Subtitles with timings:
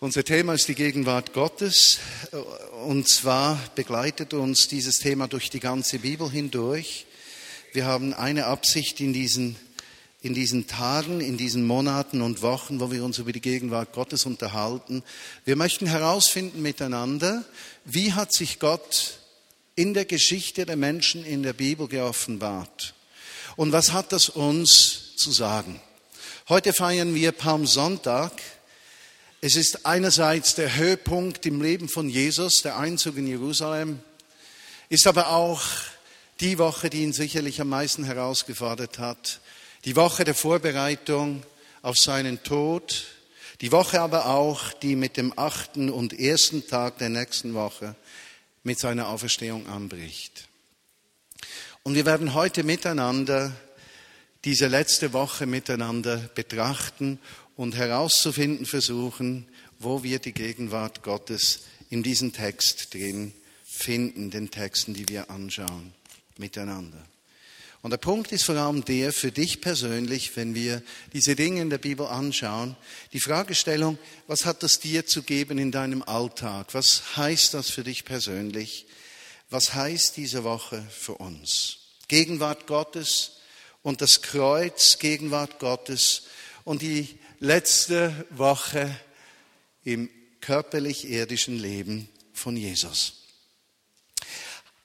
[0.00, 1.98] Unser Thema ist die Gegenwart Gottes
[2.86, 7.06] und zwar begleitet uns dieses Thema durch die ganze Bibel hindurch.
[7.72, 9.56] Wir haben eine Absicht in diesen,
[10.22, 14.24] in diesen Tagen, in diesen Monaten und Wochen, wo wir uns über die Gegenwart Gottes
[14.24, 15.02] unterhalten.
[15.44, 17.44] Wir möchten herausfinden miteinander,
[17.84, 19.18] wie hat sich Gott
[19.74, 22.94] in der Geschichte der Menschen in der Bibel geoffenbart
[23.56, 25.80] und was hat das uns zu sagen.
[26.48, 28.40] Heute feiern wir Palmsonntag.
[29.40, 34.00] Es ist einerseits der Höhepunkt im Leben von Jesus, der Einzug in Jerusalem,
[34.88, 35.62] ist aber auch
[36.40, 39.40] die Woche, die ihn sicherlich am meisten herausgefordert hat,
[39.84, 41.44] die Woche der Vorbereitung
[41.82, 43.04] auf seinen Tod,
[43.60, 47.94] die Woche aber auch, die mit dem achten und ersten Tag der nächsten Woche
[48.64, 50.48] mit seiner Auferstehung anbricht.
[51.84, 53.52] Und wir werden heute miteinander
[54.44, 57.20] diese letzte Woche miteinander betrachten
[57.58, 59.44] und herauszufinden versuchen,
[59.80, 65.92] wo wir die Gegenwart Gottes in diesem Text drin finden, den Texten, die wir anschauen,
[66.36, 67.04] miteinander.
[67.82, 71.68] Und der Punkt ist vor allem der, für dich persönlich, wenn wir diese Dinge in
[71.68, 72.76] der Bibel anschauen,
[73.12, 73.98] die Fragestellung,
[74.28, 76.74] was hat das dir zu geben in deinem Alltag?
[76.74, 78.86] Was heißt das für dich persönlich?
[79.50, 81.78] Was heißt diese Woche für uns?
[82.06, 83.32] Gegenwart Gottes
[83.82, 86.22] und das Kreuz, Gegenwart Gottes
[86.64, 88.94] und die letzte Woche
[89.84, 93.24] im körperlich-irdischen Leben von Jesus.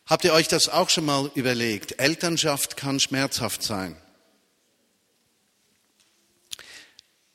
[0.06, 2.00] Habt ihr euch das auch schon mal überlegt?
[2.00, 3.96] Elternschaft kann schmerzhaft sein.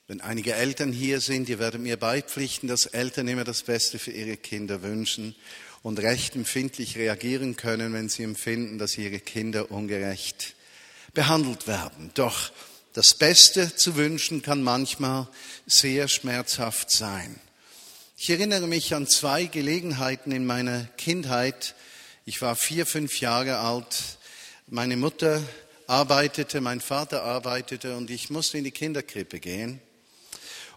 [0.06, 4.10] Wenn einige Eltern hier sind, ihr werdet mir beipflichten, dass Eltern immer das Beste für
[4.10, 5.34] ihre Kinder wünschen
[5.82, 10.54] und recht empfindlich reagieren können, wenn sie empfinden, dass ihre Kinder ungerecht
[11.12, 12.10] behandelt werden.
[12.14, 12.52] Doch
[12.92, 15.28] das Beste zu wünschen kann manchmal
[15.66, 17.38] sehr schmerzhaft sein.
[18.16, 21.74] Ich erinnere mich an zwei Gelegenheiten in meiner Kindheit.
[22.24, 24.18] Ich war vier, fünf Jahre alt.
[24.66, 25.42] Meine Mutter
[25.86, 29.80] arbeitete, mein Vater arbeitete und ich musste in die Kinderkrippe gehen.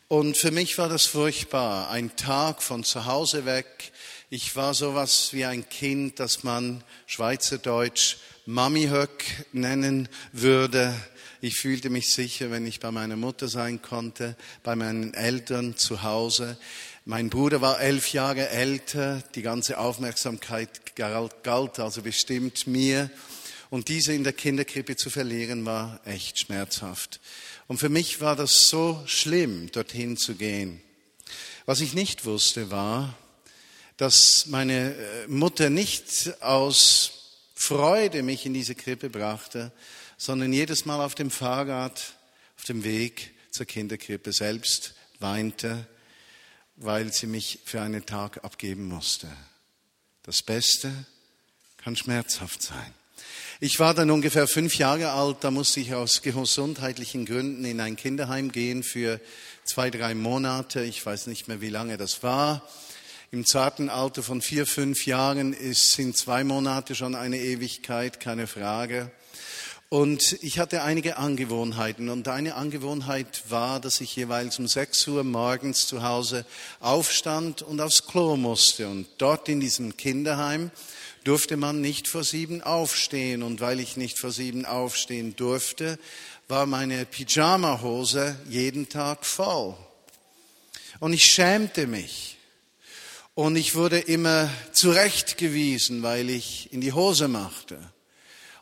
[0.08, 1.90] Und für mich war das furchtbar.
[1.90, 3.92] Ein Tag von zu Hause weg.
[4.30, 8.18] Ich war sowas wie ein Kind, das man Schweizerdeutsch
[8.48, 10.96] Mami Höck nennen würde.
[11.42, 16.02] Ich fühlte mich sicher, wenn ich bei meiner Mutter sein konnte, bei meinen Eltern zu
[16.02, 16.58] Hause.
[17.06, 23.12] Mein Bruder war elf Jahre älter, die ganze Aufmerksamkeit galt also bestimmt mir.
[23.70, 27.20] Und diese in der Kinderkrippe zu verlieren, war echt schmerzhaft.
[27.68, 30.82] Und für mich war das so schlimm, dorthin zu gehen.
[31.68, 33.16] Was ich nicht wusste, war,
[33.98, 37.21] dass meine äh, Mutter nicht aus
[37.62, 39.72] Freude mich in diese Krippe brachte,
[40.18, 42.16] sondern jedes Mal auf dem Fahrrad,
[42.58, 45.86] auf dem Weg zur Kinderkrippe selbst weinte,
[46.76, 49.28] weil sie mich für einen Tag abgeben musste.
[50.24, 50.92] Das Beste
[51.78, 52.94] kann schmerzhaft sein.
[53.60, 57.96] Ich war dann ungefähr fünf Jahre alt, da musste ich aus gesundheitlichen Gründen in ein
[57.96, 59.22] Kinderheim gehen für
[59.66, 60.84] zwei, drei Monate.
[60.84, 62.68] Ich weiß nicht mehr, wie lange das war.
[63.34, 68.46] Im zarten Alter von vier, fünf Jahren ist, sind zwei Monate schon eine Ewigkeit, keine
[68.46, 69.10] Frage.
[69.88, 72.10] Und ich hatte einige Angewohnheiten.
[72.10, 76.46] Und eine Angewohnheit war, dass ich jeweils um 6 Uhr morgens zu Hause
[76.82, 78.90] aufstand und aufs Klo musste.
[78.90, 80.70] Und dort in diesem Kinderheim
[81.24, 83.44] durfte man nicht vor sieben aufstehen.
[83.44, 85.98] Und weil ich nicht vor sieben aufstehen durfte,
[86.50, 89.78] war meine Pyjama-Hose jeden Tag voll.
[91.00, 92.40] Und ich schämte mich.
[93.34, 97.80] Und ich wurde immer zurechtgewiesen, weil ich in die Hose machte.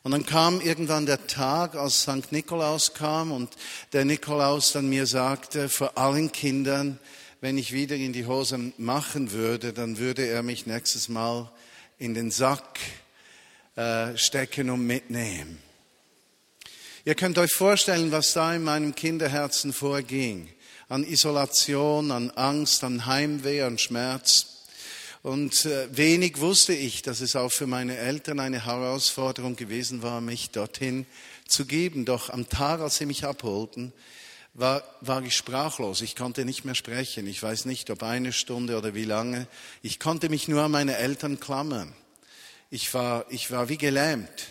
[0.04, 2.32] Und dann kam irgendwann der Tag, als St.
[2.32, 3.50] Nikolaus kam und
[3.94, 7.00] der Nikolaus dann mir sagte, vor allen Kindern,
[7.42, 11.52] wenn ich wieder in die Hose machen würde, dann würde er mich nächstes Mal
[11.98, 12.80] in den Sack
[13.76, 15.62] äh, stecken und mitnehmen.
[17.06, 20.50] Ihr könnt euch vorstellen, was da in meinem Kinderherzen vorging.
[20.90, 24.59] An Isolation, an Angst, an Heimweh, an Schmerz.
[25.22, 30.22] Und äh, wenig wusste ich, dass es auch für meine Eltern eine Herausforderung gewesen war,
[30.22, 31.06] mich dorthin
[31.48, 32.06] zu geben.
[32.06, 33.92] Doch am Tag, als sie mich abholten,
[34.54, 36.02] war, war ich sprachlos.
[36.02, 37.28] Ich konnte nicht mehr sprechen.
[37.28, 39.48] Ich weiß nicht, ob eine Stunde oder wie lange.
[39.82, 41.94] Ich konnte mich nur an meine Eltern klammern.
[42.70, 44.48] Ich war, ich war wie gelähmt,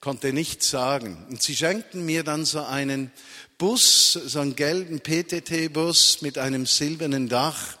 [0.00, 1.24] konnte nichts sagen.
[1.30, 3.12] Und sie schenkten mir dann so einen
[3.56, 7.78] Bus, so einen gelben PTT-Bus mit einem silbernen Dach.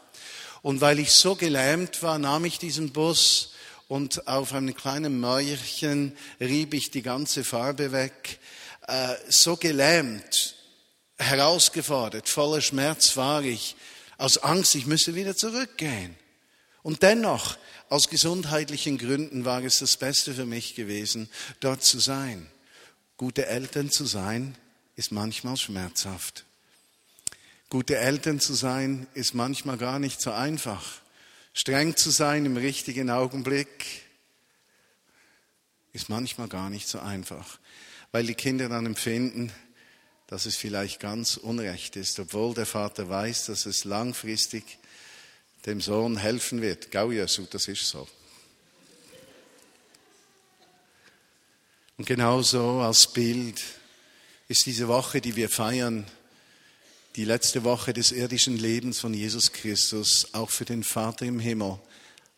[0.62, 3.52] Und weil ich so gelähmt war, nahm ich diesen Bus
[3.88, 8.38] und auf einem kleinen Mäuerchen rieb ich die ganze Farbe weg.
[8.86, 10.54] Äh, so gelähmt,
[11.18, 13.76] herausgefordert, voller Schmerz war ich
[14.18, 16.16] aus Angst, ich müsse wieder zurückgehen.
[16.82, 17.56] Und dennoch,
[17.88, 21.28] aus gesundheitlichen Gründen war es das Beste für mich gewesen,
[21.60, 22.46] dort zu sein.
[23.16, 24.56] Gute Eltern zu sein,
[24.96, 26.44] ist manchmal schmerzhaft.
[27.72, 31.00] Gute Eltern zu sein, ist manchmal gar nicht so einfach.
[31.54, 34.02] Streng zu sein im richtigen Augenblick,
[35.94, 37.58] ist manchmal gar nicht so einfach,
[38.10, 39.50] weil die Kinder dann empfinden,
[40.26, 44.76] dass es vielleicht ganz unrecht ist, obwohl der Vater weiß, dass es langfristig
[45.64, 46.90] dem Sohn helfen wird.
[46.90, 48.06] Gau das ist so.
[51.96, 53.62] Und genauso als Bild
[54.48, 56.06] ist diese Woche, die wir feiern,
[57.16, 61.78] die letzte Woche des irdischen Lebens von Jesus Christus auch für den Vater im Himmel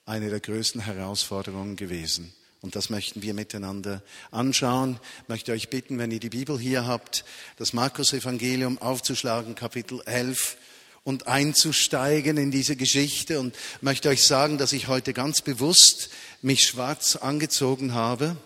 [0.05, 2.32] eine der größten Herausforderungen gewesen.
[2.61, 4.99] Und das möchten wir miteinander anschauen.
[5.23, 7.25] Ich möchte euch bitten, wenn ihr die Bibel hier habt,
[7.56, 10.56] das Markus-Evangelium aufzuschlagen, Kapitel 11
[11.05, 16.09] und einzusteigen in diese Geschichte und möchte euch sagen, dass ich heute ganz bewusst
[16.43, 18.37] mich schwarz angezogen habe.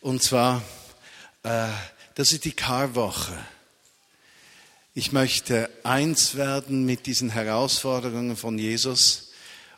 [0.00, 0.62] Und zwar,
[1.42, 1.68] äh,
[2.14, 3.38] das ist die Karwoche.
[5.00, 9.30] Ich möchte eins werden mit diesen Herausforderungen von Jesus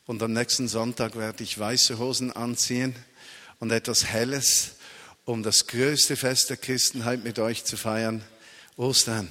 [0.05, 2.97] und am nächsten Sonntag werde ich weiße Hosen anziehen
[3.61, 4.73] und etwas Helles,
[5.25, 8.25] um das größte Fest der Christenheit mit euch zu feiern,
[8.77, 9.29] Ostern.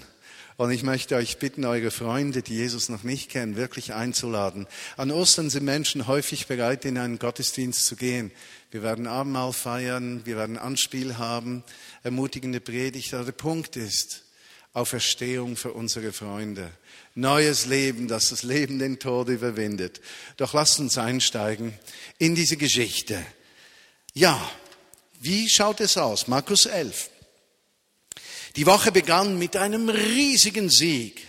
[0.55, 4.67] Und ich möchte euch bitten, eure Freunde, die Jesus noch nicht kennen, wirklich einzuladen.
[4.95, 8.31] An Ostern sind Menschen häufig bereit, in einen Gottesdienst zu gehen.
[8.71, 11.65] Wir werden Abendmahl feiern, wir werden Anspiel haben,
[12.01, 13.13] ermutigende Predigt.
[13.13, 14.23] Aber der Punkt ist,
[14.73, 16.71] Auferstehung für unsere Freunde.
[17.13, 19.99] Neues Leben, das das Leben den Tod überwindet.
[20.37, 21.73] Doch lasst uns einsteigen
[22.19, 23.25] in diese Geschichte.
[24.13, 24.39] Ja,
[25.19, 26.27] wie schaut es aus?
[26.27, 27.09] Markus 11.
[28.55, 31.25] Die Woche begann mit einem riesigen Sieg.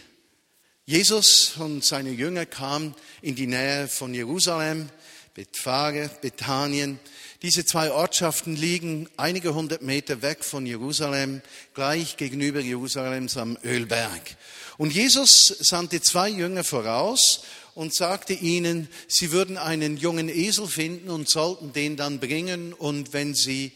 [0.84, 4.88] Jesus und seine Jünger kamen in die Nähe von Jerusalem,
[5.34, 6.98] Bethphage, Bethanien.
[7.42, 11.42] Diese zwei Ortschaften liegen einige hundert Meter weg von Jerusalem,
[11.74, 14.36] gleich gegenüber Jerusalems am Ölberg.
[14.78, 17.42] Und Jesus sandte zwei Jünger voraus
[17.74, 22.72] und sagte ihnen, sie würden einen jungen Esel finden und sollten den dann bringen.
[22.72, 23.72] Und wenn sie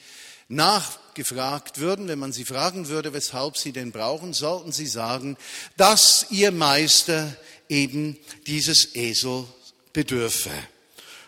[0.49, 5.37] nachgefragt würden, wenn man sie fragen würde, weshalb sie den brauchen, sollten sie sagen,
[5.77, 7.37] dass ihr Meister
[7.69, 8.17] eben
[8.47, 9.45] dieses Esel
[9.93, 10.53] bedürfe.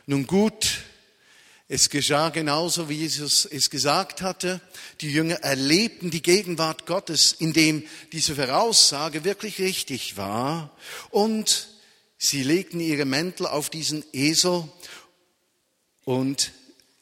[0.06, 0.84] Nun gut,
[1.68, 4.60] es geschah genauso, wie Jesus es gesagt hatte.
[5.02, 10.74] Die Jünger erlebten die Gegenwart Gottes, indem diese Voraussage wirklich richtig war.
[11.10, 11.68] Und
[12.16, 14.64] sie legten ihre Mäntel auf diesen Esel
[16.04, 16.52] und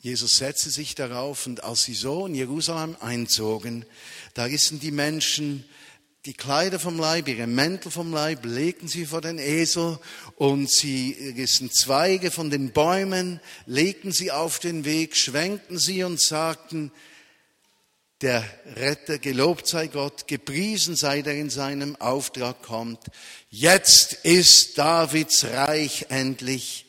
[0.01, 3.85] Jesus setzte sich darauf und als sie so in Jerusalem einzogen,
[4.35, 5.65] da rissen die Menschen
[6.27, 9.99] die Kleider vom Leib, ihre Mäntel vom Leib, legten sie vor den Esel
[10.35, 16.21] und sie rissen Zweige von den Bäumen, legten sie auf den Weg, schwenkten sie und
[16.21, 16.91] sagten,
[18.23, 18.45] der
[18.75, 23.01] Retter, gelobt sei Gott, gepriesen sei der in seinem Auftrag kommt.
[23.51, 26.87] Jetzt ist Davids Reich endlich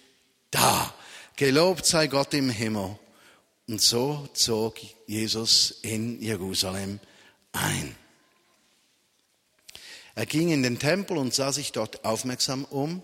[0.51, 0.94] da.
[1.36, 2.98] Gelobt sei Gott im Himmel.
[3.68, 7.01] Und so zog Jesus in Jerusalem
[7.51, 7.95] ein.
[10.18, 13.04] Er ging in den Tempel und sah sich dort aufmerksam um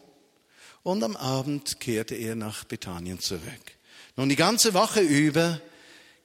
[0.82, 3.78] und am Abend kehrte er nach Bethanien zurück.
[4.16, 5.62] Nun die ganze Woche über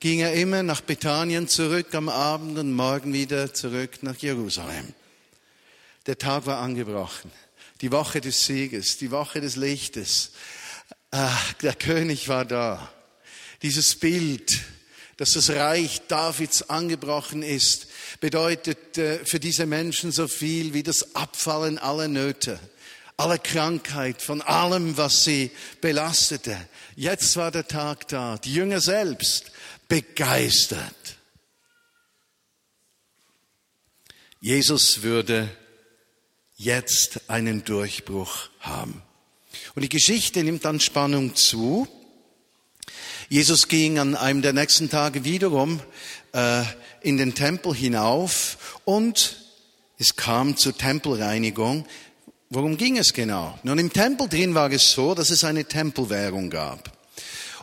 [0.00, 4.94] ging er immer nach Bethanien zurück, am Abend und morgen wieder zurück nach Jerusalem.
[6.06, 7.30] Der Tag war angebrochen,
[7.82, 10.30] die Woche des Sieges, die Woche des Lichtes.
[11.10, 12.90] Ach, der König war da
[13.60, 14.58] dieses Bild,
[15.18, 17.88] dass das Reich Davids angebrochen ist,
[18.20, 22.58] bedeutet äh, für diese Menschen so viel wie das Abfallen aller Nöte,
[23.16, 26.56] aller Krankheit, von allem, was sie belastete.
[26.94, 29.50] Jetzt war der Tag da, die Jünger selbst
[29.88, 31.18] begeistert.
[34.40, 35.50] Jesus würde
[36.56, 39.02] jetzt einen Durchbruch haben.
[39.74, 41.88] Und die Geschichte nimmt dann Spannung zu.
[43.30, 45.80] Jesus ging an einem der nächsten Tage wiederum
[46.32, 46.62] äh,
[47.02, 49.36] in den Tempel hinauf und
[49.98, 51.84] es kam zur Tempelreinigung.
[52.48, 53.58] Worum ging es genau?
[53.64, 56.90] Nun, im Tempel drin war es so, dass es eine Tempelwährung gab.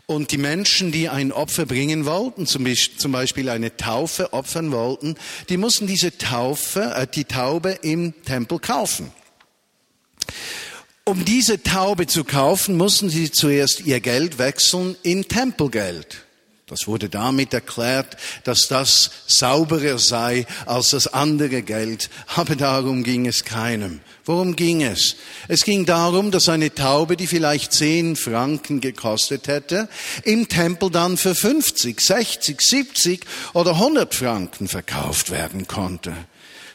[0.06, 5.16] Und die Menschen, die ein Opfer bringen wollten, zum Beispiel eine Taufe opfern wollten,
[5.50, 9.12] die mussten diese Taufe, äh, die Taube im Tempel kaufen.
[11.08, 16.26] Um diese Taube zu kaufen, mussten sie zuerst ihr Geld wechseln in Tempelgeld.
[16.66, 23.28] Das wurde damit erklärt, dass das sauberer sei als das andere Geld, aber darum ging
[23.28, 24.00] es keinem.
[24.26, 25.16] Worum ging es?
[25.48, 29.88] Es ging darum, dass eine Taube, die vielleicht zehn Franken gekostet hätte,
[30.24, 36.16] im Tempel dann für 50, 60, 70 oder 100 Franken verkauft werden konnte.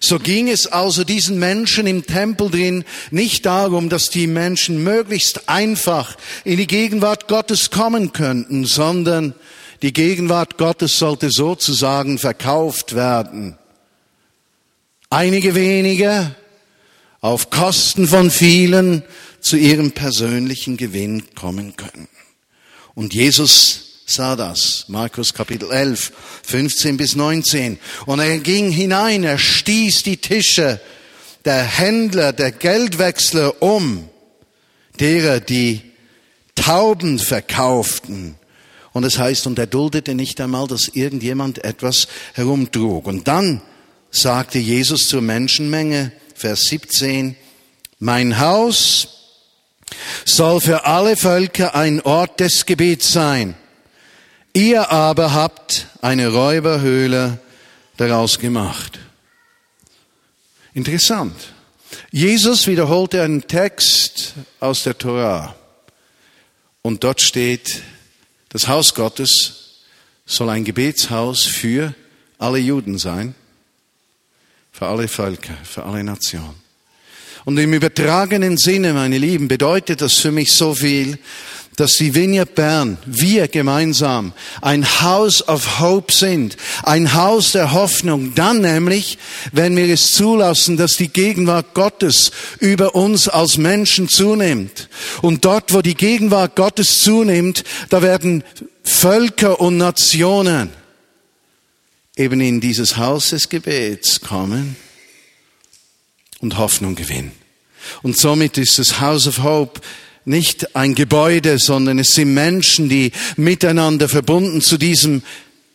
[0.03, 5.49] So ging es also diesen Menschen im Tempel drin nicht darum, dass die Menschen möglichst
[5.49, 9.35] einfach in die Gegenwart Gottes kommen könnten, sondern
[9.83, 13.59] die Gegenwart Gottes sollte sozusagen verkauft werden.
[15.11, 16.35] Einige wenige
[17.21, 19.03] auf Kosten von vielen
[19.41, 22.09] zu ihrem persönlichen Gewinn kommen können.
[22.95, 24.85] Und Jesus sah das.
[24.89, 26.13] Markus Kapitel 11,
[26.43, 27.79] 15 bis 19.
[28.07, 30.81] Und er ging hinein, er stieß die Tische
[31.45, 34.09] der Händler, der Geldwechsler um,
[34.99, 35.81] derer, die
[36.55, 38.37] Tauben verkauften
[38.93, 43.07] und es heißt, und er duldete nicht einmal, dass irgendjemand etwas herumtrug.
[43.07, 43.63] Und dann
[44.11, 47.37] sagte Jesus zur Menschenmenge, Vers 17,
[48.01, 49.09] mein Haus
[50.25, 53.55] soll für alle Völker ein Ort des Gebets sein.
[54.53, 57.39] Ihr aber habt eine Räuberhöhle
[57.97, 58.99] daraus gemacht.
[60.75, 61.35] Interessant.
[62.11, 65.55] Jesus wiederholte einen Text aus der Torah.
[66.83, 67.83] Und dort steht,
[68.49, 69.83] das Haus Gottes
[70.27, 71.95] soll ein Gebetshaus für
[72.39, 73.35] alle Juden sein,
[74.73, 76.61] für alle Völker, für alle Nationen.
[77.45, 81.19] Und im übertragenen Sinne, meine Lieben, bedeutet das für mich so viel,
[81.81, 88.35] dass die Vineyard Bern, wir gemeinsam, ein House of Hope sind, ein Haus der Hoffnung,
[88.35, 89.17] dann nämlich,
[89.53, 94.91] wenn wir es zulassen, dass die Gegenwart Gottes über uns als Menschen zunimmt.
[95.23, 98.45] Und dort, wo die Gegenwart Gottes zunimmt, da werden
[98.83, 100.69] Völker und Nationen
[102.15, 104.77] eben in dieses Haus des Gebets kommen
[106.41, 107.33] und Hoffnung gewinnen.
[108.03, 109.81] Und somit ist das House of Hope
[110.25, 115.23] nicht ein Gebäude, sondern es sind Menschen, die miteinander verbunden zu diesem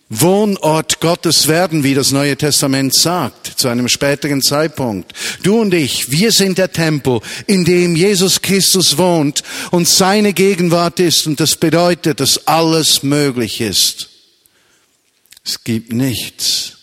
[0.09, 5.13] Wohnort Gottes werden, wie das Neue Testament sagt, zu einem späteren Zeitpunkt.
[5.41, 10.99] Du und ich, wir sind der Tempel, in dem Jesus Christus wohnt und seine Gegenwart
[10.99, 14.09] ist und das bedeutet, dass alles möglich ist.
[15.43, 16.73] Es gibt nichts,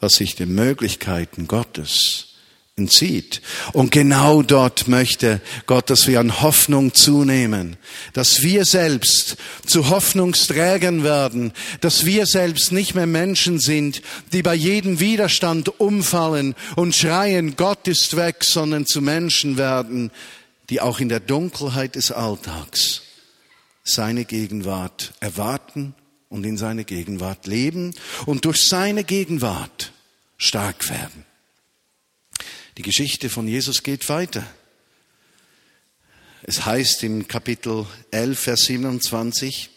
[0.00, 2.33] was sich den Möglichkeiten Gottes
[2.76, 3.40] entzieht.
[3.72, 7.76] Und genau dort möchte Gott, dass wir an Hoffnung zunehmen,
[8.14, 14.02] dass wir selbst zu Hoffnungsträgern werden, dass wir selbst nicht mehr Menschen sind,
[14.32, 20.10] die bei jedem Widerstand umfallen und schreien, Gott ist weg, sondern zu Menschen werden,
[20.68, 23.02] die auch in der Dunkelheit des Alltags
[23.84, 25.94] seine Gegenwart erwarten
[26.28, 27.94] und in seine Gegenwart leben
[28.26, 29.92] und durch seine Gegenwart
[30.38, 31.23] stark werden.
[32.76, 34.44] Die Geschichte von Jesus geht weiter.
[36.42, 39.70] Es heißt im Kapitel 11, Vers 27,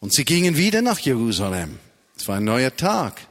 [0.00, 1.78] und sie gingen wieder nach Jerusalem.
[2.16, 3.26] Es war ein neuer Tag.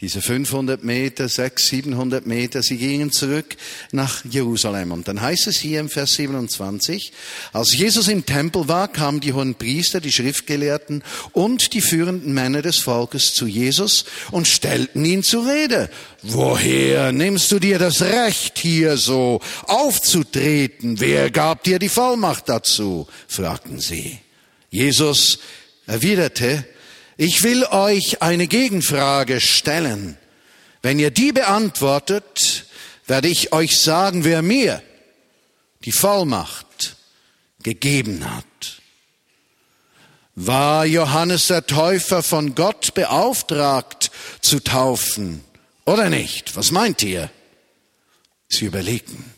[0.00, 3.56] Diese 500 Meter, 600, 700 Meter, sie gingen zurück
[3.92, 4.90] nach Jerusalem.
[4.90, 7.12] Und dann heißt es hier im Vers 27,
[7.52, 12.60] als Jesus im Tempel war, kamen die hohen Priester, die Schriftgelehrten und die führenden Männer
[12.60, 15.88] des Volkes zu Jesus und stellten ihn zur Rede.
[16.22, 20.98] Woher nimmst du dir das Recht, hier so aufzutreten?
[20.98, 23.06] Wer gab dir die Vollmacht dazu?
[23.28, 24.18] fragten sie.
[24.70, 25.38] Jesus
[25.86, 26.64] erwiderte,
[27.16, 30.18] ich will euch eine Gegenfrage stellen.
[30.82, 32.66] Wenn ihr die beantwortet,
[33.06, 34.82] werde ich euch sagen, wer mir
[35.84, 36.96] die Vollmacht
[37.62, 38.44] gegeben hat.
[40.34, 45.44] War Johannes der Täufer von Gott beauftragt zu taufen
[45.84, 46.56] oder nicht?
[46.56, 47.30] Was meint ihr?
[48.48, 49.32] Sie überlegten.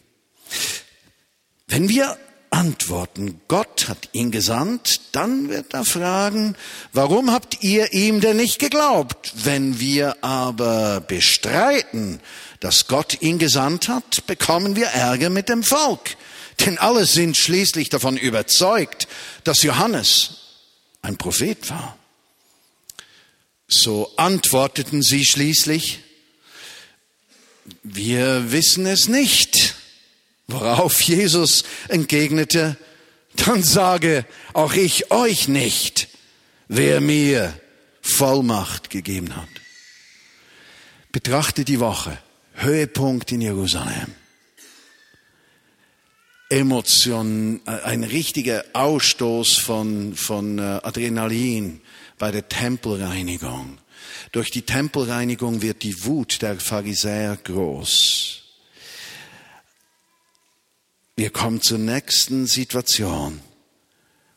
[1.66, 2.16] Wenn wir
[2.56, 6.56] antworten, Gott hat ihn gesandt, dann wird er fragen,
[6.94, 9.32] warum habt ihr ihm denn nicht geglaubt?
[9.44, 12.18] Wenn wir aber bestreiten,
[12.60, 16.16] dass Gott ihn gesandt hat, bekommen wir Ärger mit dem Volk.
[16.60, 19.06] Denn alle sind schließlich davon überzeugt,
[19.44, 20.30] dass Johannes
[21.02, 21.98] ein Prophet war.
[23.68, 26.00] So antworteten sie schließlich,
[27.82, 29.65] wir wissen es nicht.
[30.49, 32.76] Worauf Jesus entgegnete,
[33.35, 36.09] dann sage auch ich euch nicht,
[36.69, 37.59] wer mir
[38.00, 39.49] Vollmacht gegeben hat.
[41.11, 42.19] Betrachte die Woche,
[42.55, 44.15] Höhepunkt in Jerusalem.
[46.49, 51.81] Emotion, ein richtiger Ausstoß von, von äh, Adrenalin
[52.19, 53.79] bei der Tempelreinigung.
[54.31, 58.46] Durch die Tempelreinigung wird die Wut der Pharisäer groß.
[61.18, 63.40] Wir kommen zur nächsten Situation,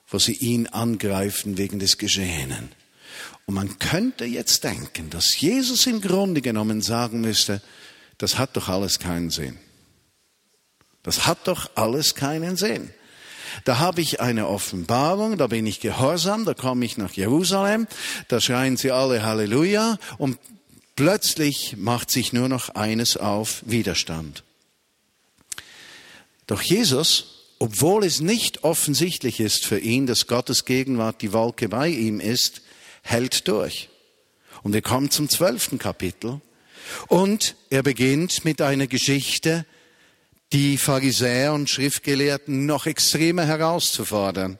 [0.07, 2.71] wo sie ihn angreifen wegen des Geschehenen.
[3.45, 7.62] Und man könnte jetzt denken, dass Jesus im Grunde genommen sagen müsste,
[8.17, 9.57] das hat doch alles keinen Sinn.
[11.03, 12.91] Das hat doch alles keinen Sinn.
[13.65, 17.88] Da habe ich eine Offenbarung, da bin ich gehorsam, da komme ich nach Jerusalem,
[18.29, 20.38] da schreien sie alle Halleluja und
[20.95, 24.43] plötzlich macht sich nur noch eines auf, Widerstand.
[26.50, 27.25] Doch Jesus,
[27.60, 32.63] obwohl es nicht offensichtlich ist für ihn, dass Gottes Gegenwart die Wolke bei ihm ist,
[33.03, 33.88] hält durch.
[34.63, 36.41] Und wir kommen zum zwölften Kapitel.
[37.08, 39.63] Und er beginnt mit einer Geschichte,
[40.51, 44.58] die Pharisäer und Schriftgelehrten noch extremer herauszufordern.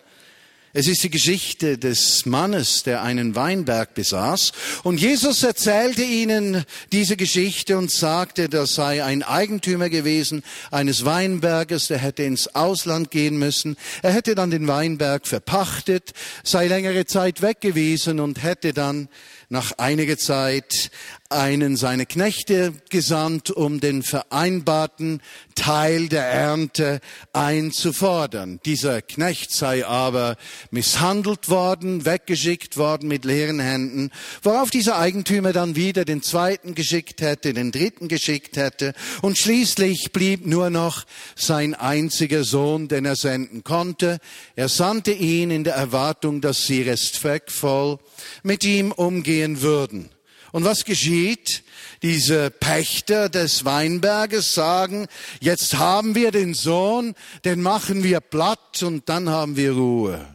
[0.72, 4.52] Es ist die Geschichte des Mannes, der einen Weinberg besaß.
[4.84, 11.88] Und Jesus erzählte ihnen diese Geschichte und sagte, das sei ein Eigentümer gewesen eines Weinberges,
[11.88, 13.78] der hätte ins Ausland gehen müssen.
[14.04, 16.12] Er hätte dann den Weinberg verpachtet,
[16.44, 19.10] sei längere Zeit weg gewesen und hätte dann
[19.50, 20.92] nach einiger Zeit
[21.30, 25.22] einen seiner Knechte gesandt, um den vereinbarten
[25.54, 27.02] Teil der Ernte
[27.34, 28.60] einzufordern.
[28.66, 30.38] Dieser Knecht sei aber
[30.72, 37.22] misshandelt worden, weggeschickt worden mit leeren Händen, worauf dieser Eigentümer dann wieder den zweiten geschickt
[37.22, 43.16] hätte, den dritten geschickt hätte und schließlich blieb nur noch sein einziger Sohn, den er
[43.16, 44.20] senden konnte.
[44.56, 48.00] Er sandte ihn in der Erwartung, dass sie respektvoll
[48.44, 50.10] mit ihm umgehen würden.
[50.52, 51.64] Und was geschieht?
[52.02, 55.08] Diese Pächter des Weinberges sagen,
[55.42, 57.14] jetzt haben wir den Sohn,
[57.46, 60.26] den machen wir platt und dann haben wir Ruhe.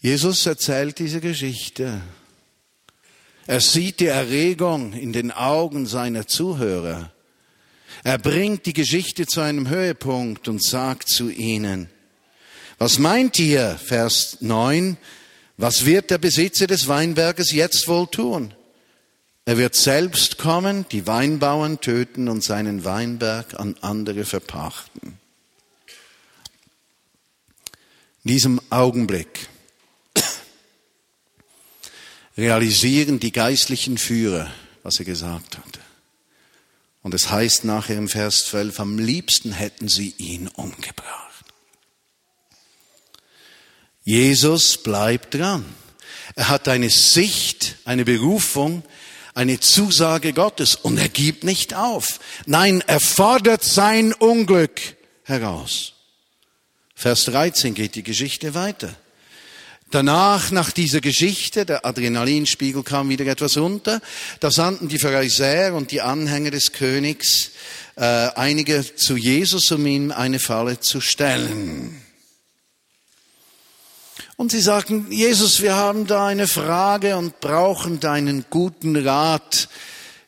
[0.00, 2.00] Jesus erzählt diese Geschichte.
[3.46, 7.12] Er sieht die Erregung in den Augen seiner Zuhörer.
[8.02, 11.90] Er bringt die Geschichte zu einem Höhepunkt und sagt zu ihnen,
[12.78, 14.98] was meint ihr, Vers 9,
[15.56, 18.54] was wird der Besitzer des Weinberges jetzt wohl tun?
[19.46, 25.18] Er wird selbst kommen, die Weinbauern töten und seinen Weinberg an andere verpachten.
[28.24, 29.48] In diesem Augenblick
[32.36, 34.50] realisieren die geistlichen Führer,
[34.82, 35.78] was er gesagt hat.
[37.02, 41.25] Und es heißt nachher im Vers 12, am liebsten hätten sie ihn umgebracht.
[44.06, 45.64] Jesus bleibt dran.
[46.36, 48.84] Er hat eine Sicht, eine Berufung,
[49.34, 52.20] eine Zusage Gottes und er gibt nicht auf.
[52.46, 54.80] Nein, er fordert sein Unglück
[55.24, 55.94] heraus.
[56.94, 58.94] Vers 13 geht die Geschichte weiter.
[59.90, 64.00] Danach, nach dieser Geschichte, der Adrenalinspiegel kam wieder etwas runter,
[64.38, 67.50] da sandten die Pharisäer und die Anhänger des Königs
[67.96, 72.05] äh, einige zu Jesus, um ihm eine Falle zu stellen.
[74.36, 79.68] Und sie sagten, Jesus, wir haben da eine Frage und brauchen deinen guten Rat.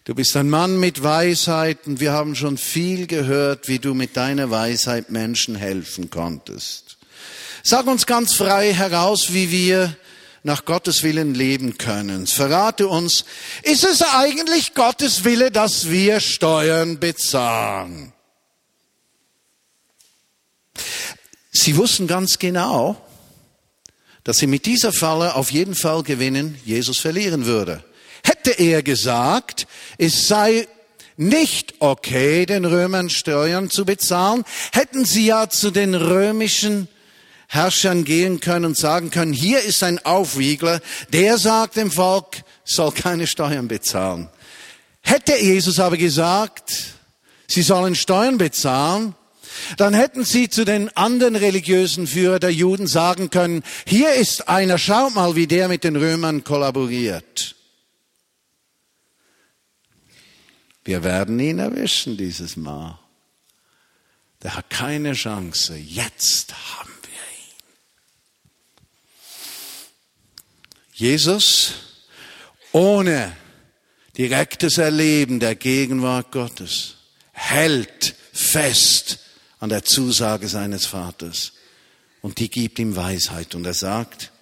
[0.05, 4.17] Du bist ein Mann mit Weisheit und wir haben schon viel gehört, wie du mit
[4.17, 6.97] deiner Weisheit Menschen helfen konntest.
[7.63, 9.95] Sag uns ganz frei heraus, wie wir
[10.43, 12.27] nach Gottes Willen leben können.
[12.27, 13.27] Verrate uns,
[13.63, 18.15] ist es eigentlich Gottes Wille, dass wir Steuern bezahlen?
[21.51, 22.97] Sie wussten ganz genau,
[24.29, 27.83] dass sie mit dieser Falle auf jeden Fall gewinnen, Jesus verlieren würde.
[28.23, 30.69] Hätte er gesagt, es sei
[31.17, 36.89] nicht okay, den Römern Steuern zu bezahlen, hätten sie ja zu den römischen
[37.47, 42.93] Herrschern gehen können und sagen können, hier ist ein Aufwiegler, der sagt dem Volk, soll
[42.93, 44.29] keine Steuern bezahlen.
[45.01, 46.97] Hätte Jesus aber gesagt,
[47.47, 49.15] sie sollen Steuern bezahlen,
[49.77, 54.79] dann hätten sie zu den anderen religiösen Führer der Juden sagen können, hier ist einer,
[54.79, 57.57] schaut mal, wie der mit den Römern kollaboriert.
[60.85, 62.99] Wir werden ihn erwischen dieses Mal.
[64.43, 65.77] Der hat keine Chance.
[65.77, 67.57] Jetzt haben wir ihn.
[70.95, 71.75] Jesus
[72.73, 73.37] ohne
[74.17, 76.97] direktes Erleben der Gegenwart Gottes
[77.33, 79.19] hält fest
[79.61, 81.53] an der Zusage seines Vaters.
[82.23, 83.55] Und die gibt ihm Weisheit.
[83.55, 84.33] Und er sagt,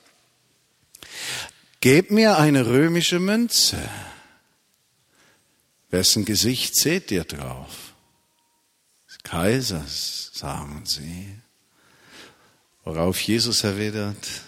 [1.81, 3.79] gebt mir eine römische Münze.
[5.91, 7.87] Wessen Gesicht seht ihr drauf?
[9.17, 11.35] des Kaisers, sagen sie.
[12.85, 14.43] Worauf Jesus erwidert,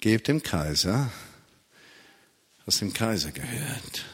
[0.00, 1.10] gebt dem Kaiser,
[2.66, 4.04] was dem Kaiser gehört.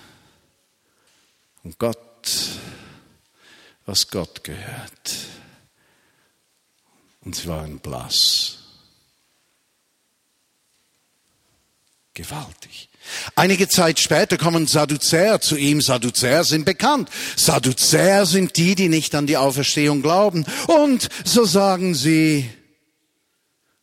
[1.64, 2.30] Und Gott,
[3.86, 5.16] was Gott gehört.
[7.20, 8.58] Und sie waren blass.
[12.14, 12.88] Gewaltig.
[13.36, 15.80] Einige Zeit später kommen Sadduzäer zu ihm.
[15.80, 17.10] Sadduzäer sind bekannt.
[17.36, 20.44] Sadduzäer sind die, die nicht an die Auferstehung glauben.
[20.66, 22.50] Und so sagen sie,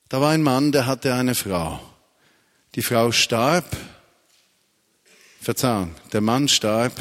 [0.09, 1.79] da war ein Mann, der hatte eine Frau.
[2.75, 3.65] Die Frau starb.
[5.41, 6.93] Verzeihung, der Mann starb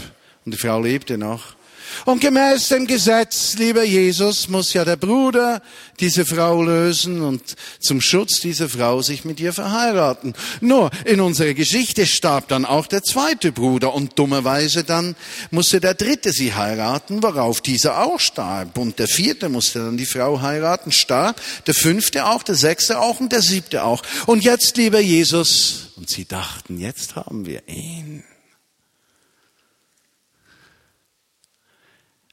[0.45, 1.57] und die Frau lebte noch.
[2.05, 5.63] Und gemäß dem Gesetz, lieber Jesus, muss ja der Bruder
[6.01, 10.35] diese Frau lösen und zum Schutz dieser Frau sich mit ihr verheiraten.
[10.61, 15.15] Nur in unserer Geschichte starb dann auch der zweite Bruder und dummerweise dann
[15.51, 18.79] musste der dritte sie heiraten, worauf dieser auch starb.
[18.79, 23.21] Und der vierte musste dann die Frau heiraten, starb, der fünfte auch, der sechste auch
[23.21, 24.03] und der siebte auch.
[24.27, 28.25] Und jetzt, lieber Jesus, und sie dachten, jetzt haben wir ihn.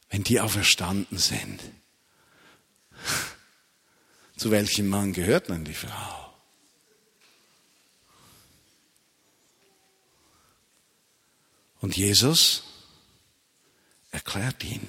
[0.10, 1.62] Wenn die auferstanden sind.
[4.38, 6.34] Zu welchem Mann gehört dann die Frau?
[11.82, 12.64] Und Jesus
[14.12, 14.86] erklärt ihn,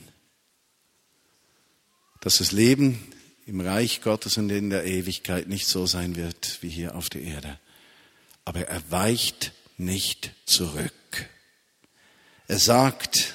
[2.20, 3.12] dass das Leben
[3.46, 7.22] im Reich Gottes und in der Ewigkeit nicht so sein wird wie hier auf der
[7.22, 7.59] Erde.
[8.44, 10.92] Aber er weicht nicht zurück.
[12.48, 13.35] Er sagt,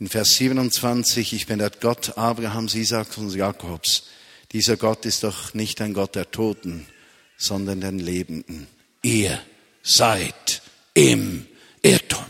[0.00, 4.04] in Vers 27, ich bin der Gott Abrahams, Isaaks und Jakobs.
[4.52, 6.86] Dieser Gott ist doch nicht ein Gott der Toten,
[7.36, 8.68] sondern der Lebenden.
[9.02, 9.40] Ihr
[9.82, 10.62] seid
[10.94, 11.46] im
[11.82, 12.24] Irrtum.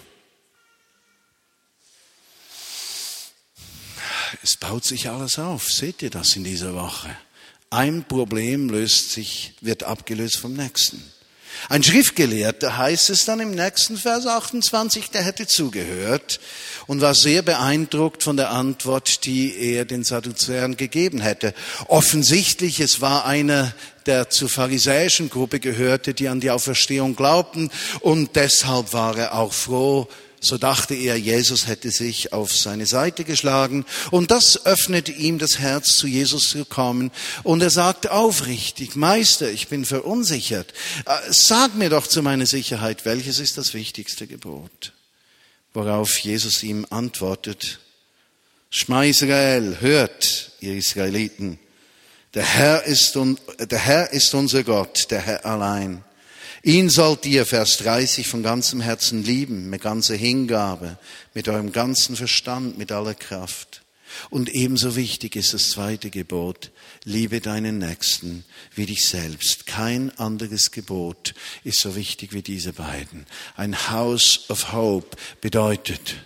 [4.42, 5.68] Es baut sich alles auf.
[5.68, 7.14] Seht ihr das in dieser Woche?
[7.70, 11.02] Ein Problem löst sich, wird abgelöst vom nächsten.
[11.68, 16.40] Ein Schriftgelehrter heißt es dann im nächsten Vers 28, der hätte zugehört
[16.86, 21.54] und war sehr beeindruckt von der Antwort, die er den Sadduzäern gegeben hätte.
[21.88, 23.74] Offensichtlich, es war einer,
[24.06, 29.52] der zur pharisäischen Gruppe gehörte, die an die Auferstehung glaubten und deshalb war er auch
[29.52, 30.08] froh,
[30.40, 35.58] so dachte er, Jesus hätte sich auf seine Seite geschlagen und das öffnete ihm das
[35.58, 37.10] Herz, zu Jesus zu kommen.
[37.42, 40.72] Und er sagte aufrichtig, Meister, ich bin verunsichert.
[41.06, 44.92] Äh, sag mir doch zu meiner Sicherheit, welches ist das wichtigste Gebot?
[45.74, 47.80] Worauf Jesus ihm antwortet,
[48.70, 51.58] Schma hört, ihr Israeliten,
[52.34, 56.04] der Herr ist, der Herr ist unser Gott, der Herr allein.
[56.62, 60.98] Ihn sollt ihr, Vers 30, von ganzem Herzen lieben, mit ganzer Hingabe,
[61.34, 63.82] mit eurem ganzen Verstand, mit aller Kraft.
[64.30, 66.70] Und ebenso wichtig ist das zweite Gebot,
[67.04, 68.44] liebe deinen Nächsten
[68.74, 69.66] wie dich selbst.
[69.66, 73.26] Kein anderes Gebot ist so wichtig wie diese beiden.
[73.56, 76.16] Ein House of Hope bedeutet,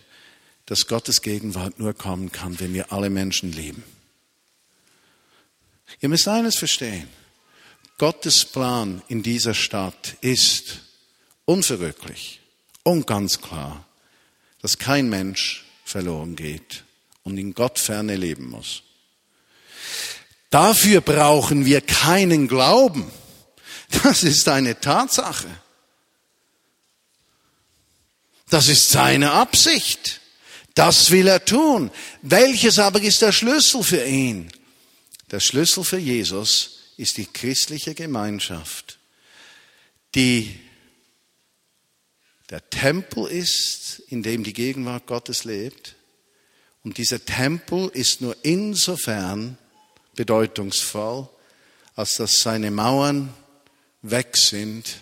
[0.66, 3.82] dass Gottes Gegenwart nur kommen kann, wenn wir alle Menschen lieben.
[6.00, 7.08] Ihr müsst eines verstehen.
[8.02, 10.80] Gottes Plan in dieser Stadt ist
[11.44, 12.40] unverrücklich
[12.82, 13.86] und ganz klar,
[14.60, 16.82] dass kein Mensch verloren geht
[17.22, 18.82] und in Gott ferne leben muss.
[20.50, 23.08] Dafür brauchen wir keinen Glauben.
[24.02, 25.50] Das ist eine Tatsache.
[28.50, 30.20] Das ist seine Absicht.
[30.74, 31.92] Das will er tun.
[32.22, 34.50] Welches aber ist der Schlüssel für ihn?
[35.30, 38.98] Der Schlüssel für Jesus ist die christliche Gemeinschaft,
[40.14, 40.58] die
[42.50, 45.96] der Tempel ist, in dem die Gegenwart Gottes lebt.
[46.84, 49.56] Und dieser Tempel ist nur insofern
[50.16, 51.28] bedeutungsvoll,
[51.94, 53.32] als dass seine Mauern
[54.02, 55.00] weg sind,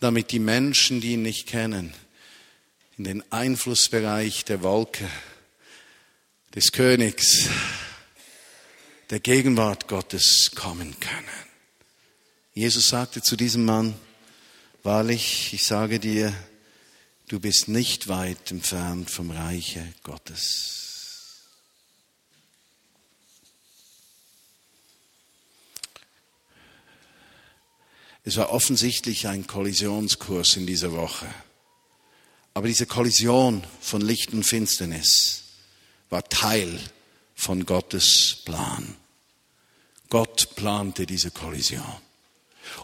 [0.00, 1.94] damit die Menschen, die ihn nicht kennen,
[2.98, 5.08] in den Einflussbereich der Wolke
[6.54, 7.48] des Königs
[9.14, 11.28] der Gegenwart Gottes kommen können.
[12.52, 13.94] Jesus sagte zu diesem Mann,
[14.82, 16.34] wahrlich, ich sage dir,
[17.28, 21.44] du bist nicht weit entfernt vom Reiche Gottes.
[28.24, 31.32] Es war offensichtlich ein Kollisionskurs in dieser Woche.
[32.52, 35.44] Aber diese Kollision von Licht und Finsternis
[36.10, 36.80] war Teil
[37.36, 38.96] von Gottes Plan.
[40.14, 41.82] Gott plante diese Kollision.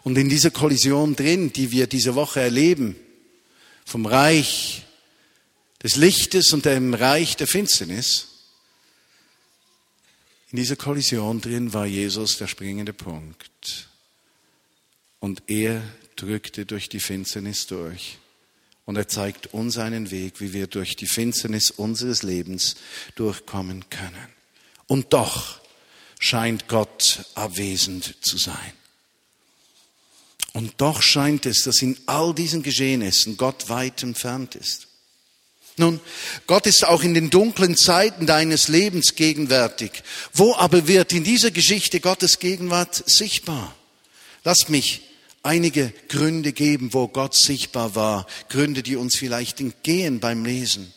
[0.02, 2.96] Und in dieser Kollision drin, die wir diese Woche erleben,
[3.84, 4.82] vom Reich
[5.80, 8.26] des Lichtes und dem Reich der Finsternis,
[10.50, 13.88] In dieser Kollision drin war Jesus der springende Punkt.
[15.20, 15.80] Und er
[16.16, 18.18] drückte durch die Finsternis durch.
[18.86, 22.74] Und er zeigt uns einen Weg, wie wir durch die Finsternis unseres Lebens
[23.14, 24.34] durchkommen können.
[24.88, 25.59] Und doch
[26.20, 28.72] scheint Gott abwesend zu sein.
[30.52, 34.86] Und doch scheint es, dass in all diesen Geschehnissen Gott weit entfernt ist.
[35.76, 35.98] Nun,
[36.46, 40.02] Gott ist auch in den dunklen Zeiten deines Lebens gegenwärtig.
[40.32, 43.74] Wo aber wird in dieser Geschichte Gottes Gegenwart sichtbar?
[44.44, 45.02] Lass mich
[45.42, 48.26] einige Gründe geben, wo Gott sichtbar war.
[48.48, 50.92] Gründe, die uns vielleicht entgehen beim Lesen.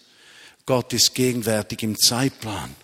[0.65, 2.75] Gott ist gegenwärtig im Zeitplan.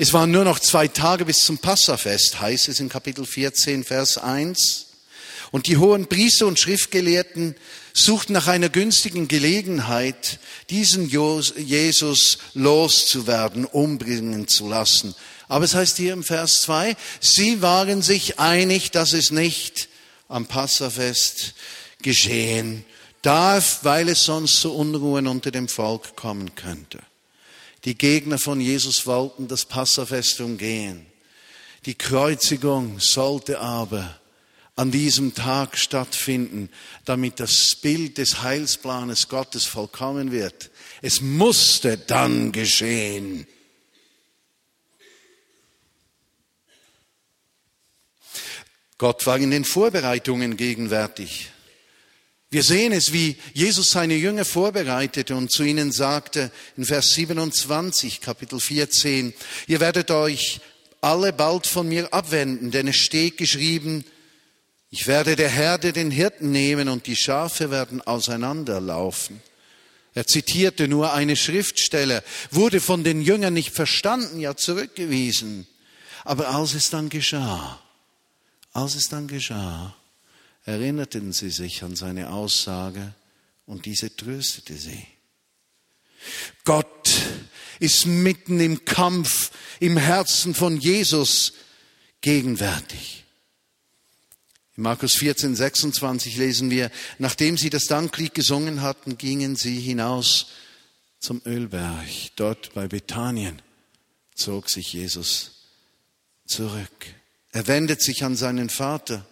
[0.00, 4.16] Es waren nur noch zwei Tage bis zum Passafest, heißt es in Kapitel 14, Vers
[4.16, 4.86] 1.
[5.50, 7.56] Und die hohen Priester und Schriftgelehrten
[7.94, 10.38] suchten nach einer günstigen Gelegenheit,
[10.70, 15.16] diesen Jesus loszuwerden, umbringen zu lassen.
[15.48, 19.88] Aber es heißt hier im Vers 2, sie waren sich einig, dass es nicht
[20.28, 21.54] am Passafest
[22.02, 22.84] geschehen
[23.22, 27.00] darf, weil es sonst zu Unruhen unter dem Volk kommen könnte.
[27.84, 31.06] Die Gegner von Jesus wollten das Passafest umgehen.
[31.86, 34.18] Die Kreuzigung sollte aber
[34.74, 36.70] an diesem Tag stattfinden,
[37.04, 40.70] damit das Bild des Heilsplanes Gottes vollkommen wird.
[41.02, 43.46] Es musste dann geschehen.
[48.98, 51.50] Gott war in den Vorbereitungen gegenwärtig.
[52.50, 58.22] Wir sehen es, wie Jesus seine Jünger vorbereitete und zu ihnen sagte in Vers 27,
[58.22, 59.34] Kapitel 14,
[59.66, 60.60] ihr werdet euch
[61.02, 64.02] alle bald von mir abwenden, denn es steht geschrieben,
[64.90, 69.42] ich werde der Herde den Hirten nehmen und die Schafe werden auseinanderlaufen.
[70.14, 75.66] Er zitierte nur eine Schriftstelle, wurde von den Jüngern nicht verstanden, ja zurückgewiesen.
[76.24, 77.78] Aber als es dann geschah,
[78.72, 79.94] als es dann geschah,
[80.68, 83.14] erinnerten sie sich an seine Aussage
[83.64, 85.02] und diese tröstete sie.
[86.64, 87.10] Gott
[87.80, 89.50] ist mitten im Kampf
[89.80, 91.54] im Herzen von Jesus
[92.20, 93.24] gegenwärtig.
[94.76, 100.48] In Markus 14, 26 lesen wir, nachdem sie das Danklied gesungen hatten, gingen sie hinaus
[101.18, 102.06] zum Ölberg.
[102.36, 103.62] Dort bei Bethanien
[104.34, 105.62] zog sich Jesus
[106.46, 107.06] zurück.
[107.52, 109.24] Er wendet sich an seinen Vater.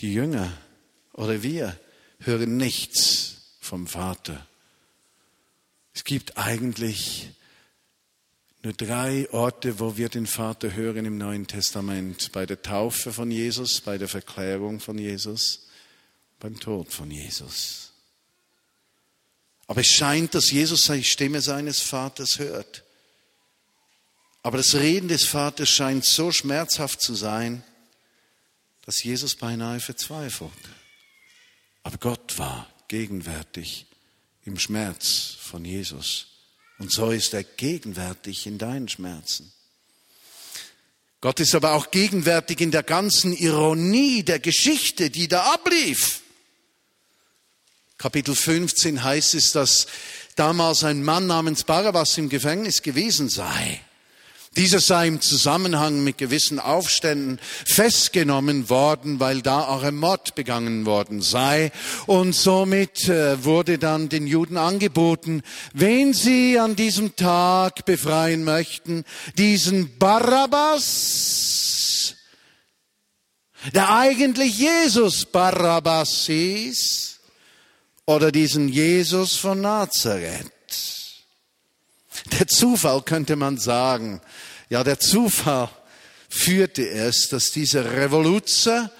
[0.00, 0.52] Die Jünger
[1.12, 1.78] oder wir
[2.20, 4.46] hören nichts vom Vater.
[5.94, 7.30] Es gibt eigentlich
[8.62, 12.30] nur drei Orte, wo wir den Vater hören im Neuen Testament.
[12.32, 15.66] Bei der Taufe von Jesus, bei der Verklärung von Jesus,
[16.38, 17.92] beim Tod von Jesus.
[19.66, 22.84] Aber es scheint, dass Jesus die Stimme seines Vaters hört.
[24.42, 27.62] Aber das Reden des Vaters scheint so schmerzhaft zu sein,
[28.88, 30.50] dass Jesus beinahe verzweifelt.
[31.82, 33.84] Aber Gott war gegenwärtig
[34.46, 36.28] im Schmerz von Jesus.
[36.78, 39.52] Und so ist er gegenwärtig in deinen Schmerzen.
[41.20, 46.22] Gott ist aber auch gegenwärtig in der ganzen Ironie der Geschichte, die da ablief.
[47.98, 49.86] Kapitel 15 heißt es, dass
[50.34, 53.82] damals ein Mann namens Barabbas im Gefängnis gewesen sei.
[54.56, 60.86] Dieser sei im Zusammenhang mit gewissen Aufständen festgenommen worden, weil da auch ein Mord begangen
[60.86, 61.70] worden sei.
[62.06, 65.42] Und somit äh, wurde dann den Juden angeboten,
[65.74, 69.04] wen sie an diesem Tag befreien möchten,
[69.36, 70.86] diesen Barabbas,
[73.74, 77.08] der eigentlich Jesus Barabbas hieß,
[78.06, 80.50] oder diesen Jesus von Nazareth.
[82.32, 84.20] Der Zufall könnte man sagen.
[84.68, 85.70] Ja, der Zufall
[86.28, 88.90] führte es, dass dieser Revoluzer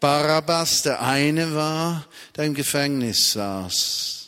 [0.00, 4.18] Barabbas der eine war, der im Gefängnis saß.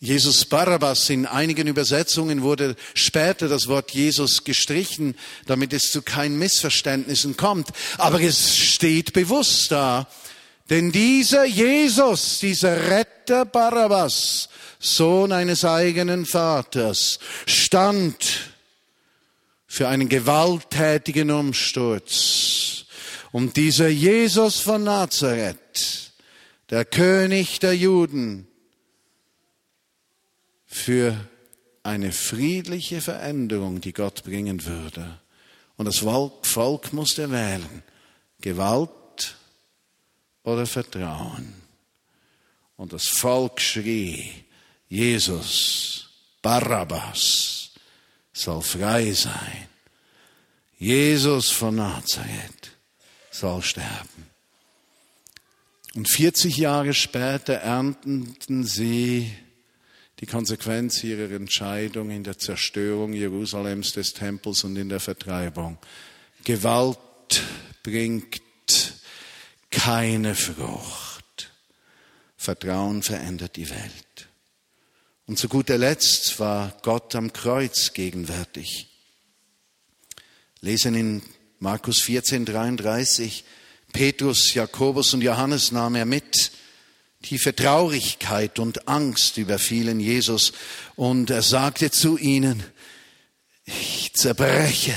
[0.00, 5.14] Jesus Barabbas, in einigen Übersetzungen wurde später das Wort Jesus gestrichen,
[5.46, 7.68] damit es zu keinen Missverständnissen kommt.
[7.98, 10.08] Aber es steht bewusst da,
[10.70, 14.48] denn dieser Jesus, dieser Retter Barabbas,
[14.78, 18.52] Sohn eines eigenen Vaters, stand
[19.66, 22.84] für einen gewalttätigen Umsturz.
[23.32, 26.12] Und dieser Jesus von Nazareth,
[26.70, 28.46] der König der Juden,
[30.66, 31.16] für
[31.82, 35.18] eine friedliche Veränderung, die Gott bringen würde.
[35.76, 37.82] Und das Volk musste wählen.
[38.40, 38.90] Gewalt
[40.44, 41.54] oder Vertrauen.
[42.76, 44.30] Und das Volk schrie,
[44.88, 46.08] Jesus,
[46.40, 47.70] Barabbas,
[48.32, 49.68] soll frei sein.
[50.78, 52.76] Jesus von Nazareth
[53.30, 54.30] soll sterben.
[55.94, 59.30] Und 40 Jahre später ernteten sie
[60.20, 65.78] die Konsequenz ihrer Entscheidung in der Zerstörung Jerusalems des Tempels und in der Vertreibung.
[66.44, 66.98] Gewalt
[67.82, 68.40] bringt
[69.72, 71.50] keine Frucht.
[72.36, 74.28] Vertrauen verändert die Welt.
[75.26, 78.88] Und zu guter Letzt war Gott am Kreuz gegenwärtig.
[80.60, 81.22] Lesen in
[81.58, 83.44] Markus 14, 33,
[83.92, 86.52] Petrus, Jakobus und Johannes nahm er mit.
[87.22, 90.52] Tiefe Traurigkeit und Angst überfielen Jesus
[90.96, 92.62] und er sagte zu ihnen,
[93.64, 94.94] ich zerbreche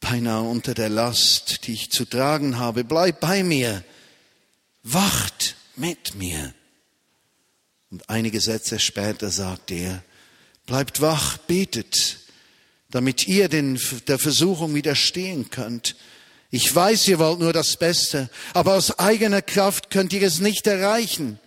[0.00, 2.84] beinahe unter der Last, die ich zu tragen habe.
[2.84, 3.84] Bleib bei mir,
[4.82, 6.54] wacht mit mir.
[7.90, 10.04] Und einige Sätze später sagte er,
[10.66, 12.18] bleibt wach, betet,
[12.90, 15.96] damit ihr den, der Versuchung widerstehen könnt.
[16.50, 20.66] Ich weiß, ihr wollt nur das Beste, aber aus eigener Kraft könnt ihr es nicht
[20.66, 21.38] erreichen.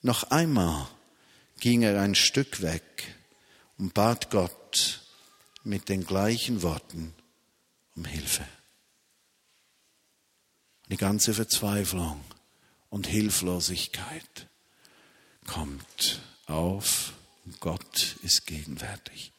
[0.00, 0.88] Noch einmal
[1.60, 2.82] ging er ein Stück weg
[3.78, 5.02] und bat Gott
[5.64, 7.14] mit den gleichen Worten
[7.98, 8.46] um Hilfe.
[10.88, 12.24] Die ganze Verzweiflung
[12.90, 14.48] und Hilflosigkeit
[15.46, 17.12] kommt auf
[17.60, 19.32] Gott ist gegenwärtig.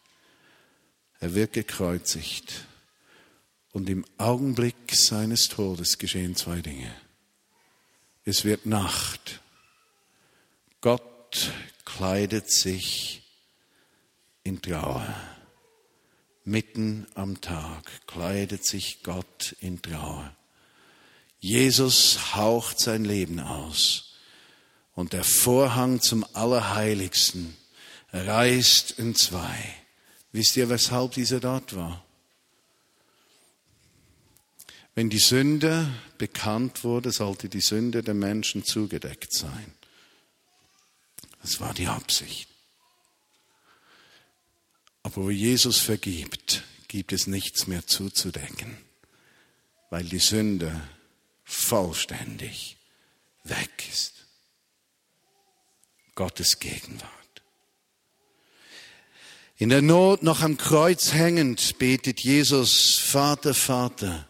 [1.20, 2.66] Er wird gekreuzigt
[3.72, 6.94] und im Augenblick seines Todes geschehen zwei Dinge.
[8.26, 9.42] Es wird Nacht.
[10.82, 11.52] Gott
[11.86, 13.22] kleidet sich
[14.44, 15.39] in Trauer.
[16.50, 20.36] Mitten am Tag kleidet sich Gott in Trauer.
[21.40, 24.16] Jesus haucht sein Leben aus
[24.96, 27.56] und der Vorhang zum Allerheiligsten
[28.14, 29.76] reißt in zwei.
[30.32, 32.04] Wisst ihr, weshalb dieser dort war?
[34.96, 39.76] Wenn die Sünde bekannt wurde, sollte die Sünde der Menschen zugedeckt sein.
[41.44, 42.49] Das war die Absicht.
[45.12, 48.78] Aber wo Jesus vergibt, gibt es nichts mehr zuzudecken,
[49.90, 50.80] weil die Sünde
[51.44, 52.78] vollständig
[53.44, 54.28] weg ist.
[56.14, 57.10] Gottes Gegenwart.
[59.58, 64.28] In der Not noch am Kreuz hängend betet Jesus, Vater, Vater,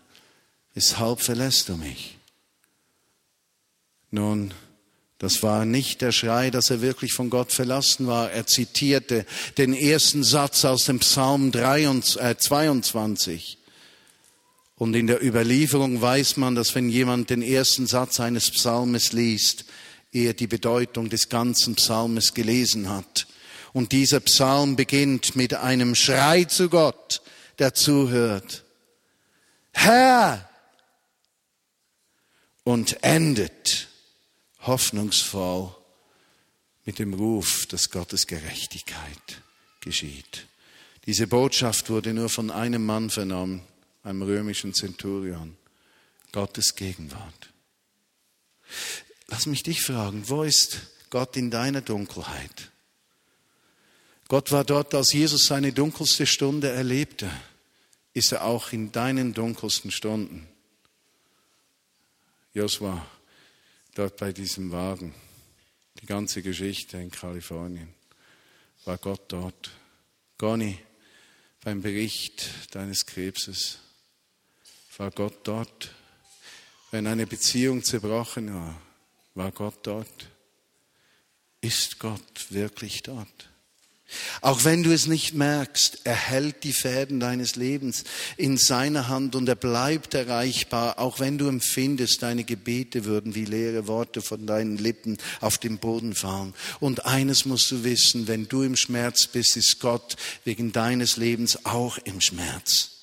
[0.76, 2.18] weshalb verlässt du mich?
[4.12, 4.54] Nun,
[5.20, 8.32] das war nicht der Schrei, dass er wirklich von Gott verlassen war.
[8.32, 9.26] Er zitierte
[9.58, 12.18] den ersten Satz aus dem Psalm 22.
[13.52, 13.58] Äh,
[14.78, 19.66] Und in der Überlieferung weiß man, dass wenn jemand den ersten Satz eines Psalmes liest,
[20.14, 23.28] er die Bedeutung des ganzen Psalmes gelesen hat.
[23.74, 27.22] Und dieser Psalm beginnt mit einem Schrei zu Gott,
[27.60, 28.64] der zuhört.
[29.74, 30.50] Herr!
[32.64, 33.89] Und endet
[34.62, 35.76] hoffnungsvoll
[36.86, 39.42] mit dem Ruf, dass Gottes Gerechtigkeit
[39.82, 40.48] geschieht.
[41.06, 43.62] Diese Botschaft wurde nur von einem Mann vernommen,
[44.04, 45.58] einem römischen Zenturion.
[46.32, 47.50] Gottes Gegenwart.
[49.28, 52.72] Lass mich dich fragen, wo ist Gott in deiner Dunkelheit?
[54.28, 57.32] Gott war dort, als Jesus seine dunkelste Stunde erlebte.
[58.14, 60.48] Ist er auch in deinen dunkelsten Stunden?
[62.54, 63.06] Josua,
[64.00, 65.14] dort bei diesem Wagen,
[66.00, 67.94] die ganze Geschichte in Kalifornien,
[68.86, 69.72] war Gott dort.
[70.38, 70.80] Conny,
[71.62, 73.80] beim Bericht deines Krebses,
[74.96, 75.94] war Gott dort.
[76.92, 78.82] Wenn eine Beziehung zerbrochen war,
[79.34, 80.30] war Gott dort.
[81.60, 83.50] Ist Gott wirklich dort?
[84.42, 88.04] Auch wenn du es nicht merkst, er hält die Fäden deines Lebens
[88.38, 93.46] in seiner Hand und er bleibt erreichbar, auch wenn du empfindest, deine Gebete würden wie
[93.46, 96.54] leere Worte von deinen Lippen auf den Boden fallen.
[96.80, 101.66] Und eines musst du wissen, wenn du im Schmerz bist, ist Gott wegen deines Lebens
[101.66, 103.00] auch im Schmerz.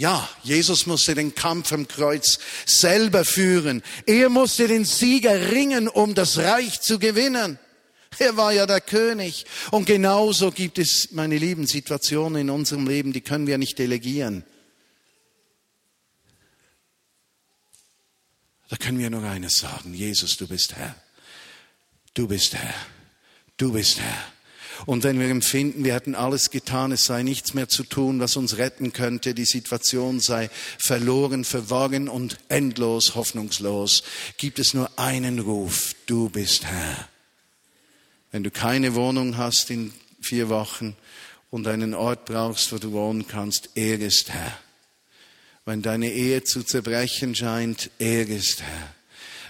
[0.00, 3.82] Ja, Jesus musste den Kampf am Kreuz selber führen.
[4.06, 7.58] Er musste den Sieger ringen, um das Reich zu gewinnen.
[8.18, 9.46] Er war ja der König.
[9.70, 14.44] Und genauso gibt es, meine lieben, Situationen in unserem Leben, die können wir nicht delegieren.
[18.68, 20.94] Da können wir nur eines sagen, Jesus, du bist Herr.
[22.14, 22.74] Du bist Herr.
[23.56, 24.32] Du bist Herr.
[24.86, 28.36] Und wenn wir empfinden, wir hätten alles getan, es sei nichts mehr zu tun, was
[28.36, 34.04] uns retten könnte, die Situation sei verloren, verworren und endlos hoffnungslos,
[34.36, 37.08] gibt es nur einen Ruf, du bist Herr.
[38.30, 40.96] Wenn du keine Wohnung hast in vier Wochen
[41.50, 44.58] und einen Ort brauchst, wo du wohnen kannst, er ist Herr.
[45.64, 48.94] Wenn deine Ehe zu zerbrechen scheint, er ist Herr.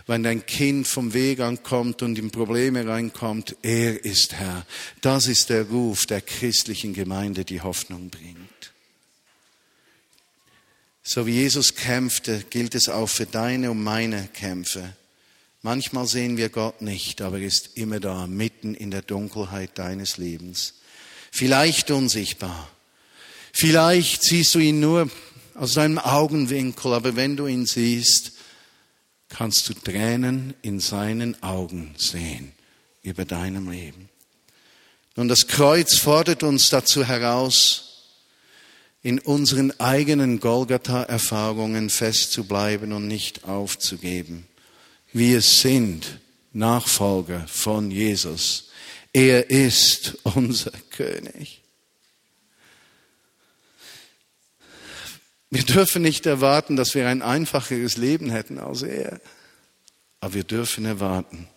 [0.06, 4.66] Wenn dein Kind vom Weg ankommt und in Probleme reinkommt, er ist Herr.
[5.02, 8.72] Das ist der Ruf der christlichen Gemeinde, die Hoffnung bringt.
[11.02, 14.94] So wie Jesus kämpfte, gilt es auch für deine und meine Kämpfe.
[15.62, 20.16] Manchmal sehen wir Gott nicht, aber er ist immer da, mitten in der Dunkelheit deines
[20.16, 20.74] Lebens.
[21.32, 22.68] Vielleicht unsichtbar.
[23.52, 25.10] Vielleicht siehst du ihn nur
[25.54, 28.32] aus deinem Augenwinkel, aber wenn du ihn siehst,
[29.28, 32.52] kannst du Tränen in seinen Augen sehen
[33.02, 34.08] über deinem Leben.
[35.16, 37.84] Nun, das Kreuz fordert uns dazu heraus,
[39.02, 44.46] in unseren eigenen Golgatha-Erfahrungen festzubleiben und nicht aufzugeben.
[45.12, 46.20] Wir sind
[46.52, 48.68] Nachfolger von Jesus.
[49.12, 51.62] Er ist unser König.
[55.50, 59.20] Wir dürfen nicht erwarten, dass wir ein einfacheres Leben hätten als er.
[60.20, 61.48] Aber wir dürfen erwarten,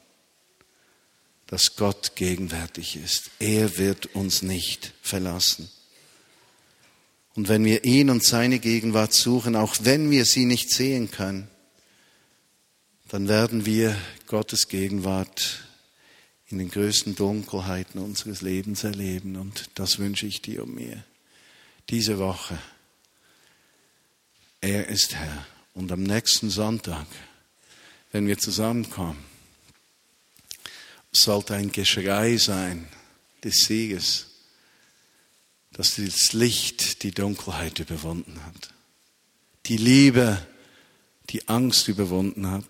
[1.47, 3.32] dass Gott gegenwärtig ist.
[3.39, 5.70] Er wird uns nicht verlassen.
[7.36, 11.49] Und wenn wir ihn und seine Gegenwart suchen, auch wenn wir sie nicht sehen können,
[13.12, 13.93] dann werden wir
[14.26, 15.66] Gottes Gegenwart
[16.47, 19.36] in den größten Dunkelheiten unseres Lebens erleben.
[19.36, 21.03] Und das wünsche ich dir und mir.
[21.89, 22.57] Diese Woche.
[24.62, 25.45] Er ist Herr.
[25.74, 27.05] Und am nächsten Sonntag,
[28.14, 29.22] wenn wir zusammenkommen,
[31.12, 32.88] sollte ein Geschrei sein
[33.43, 34.28] des Sieges,
[35.74, 38.70] dass das Licht die Dunkelheit überwunden hat.
[39.66, 40.47] Die Liebe
[41.32, 42.66] die Angst überwunden hat,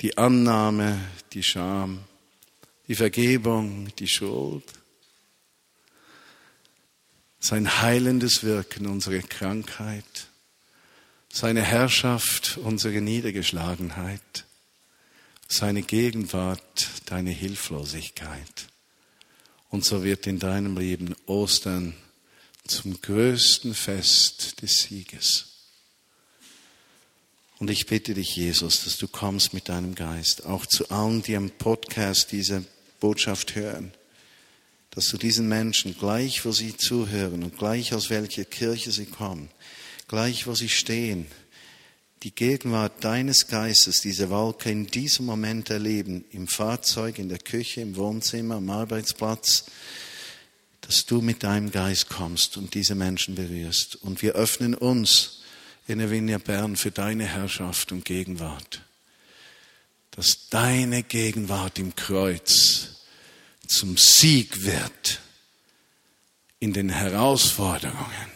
[0.00, 0.98] die Annahme,
[1.32, 2.04] die Scham,
[2.88, 4.64] die Vergebung, die Schuld,
[7.38, 10.28] sein heilendes Wirken, unsere Krankheit,
[11.30, 14.46] seine Herrschaft, unsere Niedergeschlagenheit,
[15.48, 18.66] seine Gegenwart, deine Hilflosigkeit.
[19.68, 21.94] Und so wird in deinem Leben Ostern
[22.66, 25.55] zum größten Fest des Sieges.
[27.58, 31.36] Und ich bitte dich, Jesus, dass du kommst mit deinem Geist, auch zu allen, die
[31.36, 32.64] am Podcast diese
[33.00, 33.92] Botschaft hören,
[34.90, 39.48] dass du diesen Menschen, gleich wo sie zuhören und gleich aus welcher Kirche sie kommen,
[40.06, 41.26] gleich wo sie stehen,
[42.22, 47.80] die Gegenwart deines Geistes, diese Wolke in diesem Moment erleben, im Fahrzeug, in der Küche,
[47.80, 49.64] im Wohnzimmer, am Arbeitsplatz,
[50.82, 53.96] dass du mit deinem Geist kommst und diese Menschen berührst.
[53.96, 55.40] Und wir öffnen uns
[55.86, 58.82] in der Vinja Bern für deine Herrschaft und Gegenwart.
[60.10, 63.02] Dass deine Gegenwart im Kreuz
[63.66, 65.20] zum Sieg wird
[66.58, 68.30] in den Herausforderungen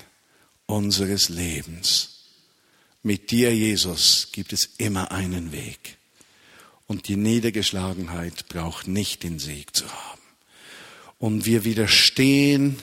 [0.67, 2.27] unseres Lebens.
[3.03, 5.97] Mit dir, Jesus, gibt es immer einen Weg.
[6.87, 10.21] Und die Niedergeschlagenheit braucht nicht den Sieg zu haben.
[11.19, 12.83] Und wir widerstehen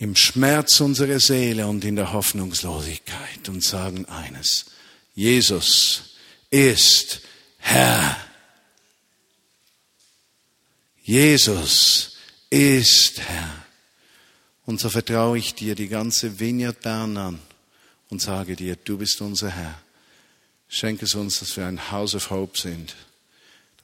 [0.00, 4.64] im Schmerz unserer Seele und in der Hoffnungslosigkeit und sagen eines,
[5.14, 6.14] Jesus
[6.48, 7.20] ist
[7.58, 8.16] Herr.
[11.02, 12.16] Jesus
[12.48, 13.66] ist Herr.
[14.64, 17.38] Und so vertraue ich dir die ganze Vineyard Bern an
[18.08, 19.82] und sage dir, du bist unser Herr.
[20.66, 22.96] Schenke es uns, dass wir ein House of Hope sind,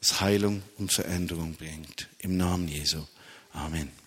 [0.01, 2.09] das Heilung und Veränderung bringt.
[2.21, 3.05] Im Namen Jesu.
[3.53, 4.06] Amen.